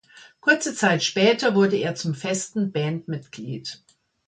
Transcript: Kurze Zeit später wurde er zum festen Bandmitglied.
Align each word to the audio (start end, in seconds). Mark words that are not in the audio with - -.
Kurze 0.39 0.73
Zeit 0.73 1.03
später 1.03 1.53
wurde 1.53 1.77
er 1.77 1.93
zum 1.93 2.15
festen 2.15 2.71
Bandmitglied. 2.71 3.83